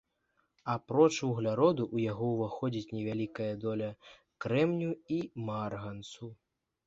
Апроч 0.75 1.09
вугляроду 1.27 1.83
ў 1.95 2.07
яго 2.11 2.25
ўваходзяць 2.35 2.93
невялікая 2.97 3.51
доля 3.65 3.89
крэмнію 4.45 4.93
і 5.19 5.19
марганцу. 5.51 6.31